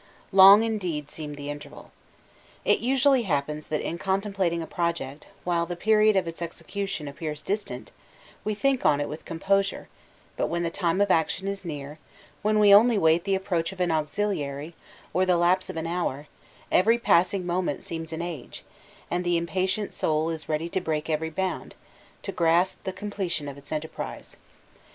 Long 0.31 0.63
indeed 0.63 1.11
seemed 1.11 1.37
the 1.37 1.51
interval. 1.51 1.91
It 2.65 2.79
usually 2.79 3.21
happens 3.21 3.67
that 3.67 3.81
in 3.87 3.99
contemplating 3.99 4.63
a 4.63 4.65
project, 4.65 5.27
while 5.43 5.67
the 5.67 5.75
period 5.75 6.15
of 6.15 6.27
its 6.27 6.41
execution 6.41 7.07
appears 7.07 7.43
distant, 7.43 7.91
we 8.43 8.55
think 8.55 8.83
on 8.83 8.99
it 8.99 9.07
with 9.07 9.25
composure; 9.25 9.89
but 10.37 10.47
when 10.47 10.63
the 10.63 10.71
time 10.71 11.01
of 11.01 11.11
action 11.11 11.47
is 11.47 11.63
near, 11.63 11.99
when 12.41 12.57
we 12.57 12.73
only 12.73 12.97
wait 12.97 13.25
the 13.25 13.35
approach 13.35 13.71
of 13.71 13.79
an 13.79 13.91
auxiliary, 13.91 14.73
or 15.13 15.23
the 15.23 15.37
lapse 15.37 15.69
of 15.69 15.77
an 15.77 15.85
hour, 15.85 16.25
every 16.71 16.97
passing 16.97 17.45
moment 17.45 17.83
seems 17.83 18.11
an 18.11 18.23
age, 18.23 18.63
and 19.11 19.23
the 19.23 19.37
impatient 19.37 19.93
soul 19.93 20.31
is 20.31 20.49
ready 20.49 20.67
to 20.67 20.81
break 20.81 21.11
every 21.11 21.29
bound, 21.29 21.75
to 22.23 22.31
grasp 22.31 22.83
the 22.85 22.91
completion 22.91 23.47
of 23.47 23.55
its 23.55 23.71
enterprise. 23.71 24.35